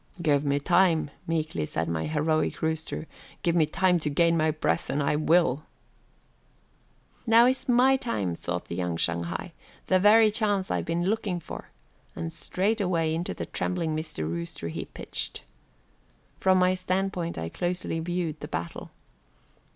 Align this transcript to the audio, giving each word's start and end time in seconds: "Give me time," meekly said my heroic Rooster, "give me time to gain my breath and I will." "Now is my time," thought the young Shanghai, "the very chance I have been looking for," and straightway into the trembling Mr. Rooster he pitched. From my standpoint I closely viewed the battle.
"Give 0.19 0.43
me 0.43 0.59
time," 0.59 1.11
meekly 1.27 1.63
said 1.67 1.87
my 1.87 2.07
heroic 2.07 2.63
Rooster, 2.63 3.05
"give 3.43 3.53
me 3.55 3.67
time 3.67 3.99
to 3.99 4.09
gain 4.09 4.35
my 4.35 4.49
breath 4.49 4.89
and 4.89 4.99
I 5.03 5.15
will." 5.15 5.61
"Now 7.27 7.45
is 7.45 7.69
my 7.69 7.97
time," 7.97 8.33
thought 8.33 8.65
the 8.65 8.73
young 8.73 8.97
Shanghai, 8.97 9.53
"the 9.85 9.99
very 9.99 10.31
chance 10.31 10.71
I 10.71 10.77
have 10.77 10.85
been 10.85 11.05
looking 11.05 11.39
for," 11.39 11.69
and 12.15 12.33
straightway 12.33 13.13
into 13.13 13.35
the 13.35 13.45
trembling 13.45 13.95
Mr. 13.95 14.27
Rooster 14.27 14.69
he 14.69 14.85
pitched. 14.85 15.43
From 16.39 16.57
my 16.57 16.73
standpoint 16.73 17.37
I 17.37 17.49
closely 17.49 17.99
viewed 17.99 18.39
the 18.39 18.47
battle. 18.47 18.89